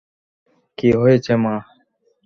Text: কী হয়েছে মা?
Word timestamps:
কী 0.77 0.89
হয়েছে 0.99 1.33
মা? 1.43 1.55